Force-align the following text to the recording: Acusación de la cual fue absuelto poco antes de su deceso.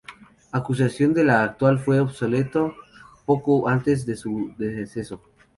Acusación 0.51 1.13
de 1.13 1.23
la 1.23 1.55
cual 1.59 1.77
fue 1.77 1.99
absuelto 1.99 2.73
poco 3.27 3.69
antes 3.69 4.03
de 4.07 4.15
su 4.15 4.51
deceso. 4.57 5.21